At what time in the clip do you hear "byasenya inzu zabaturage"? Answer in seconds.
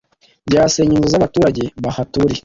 0.47-1.63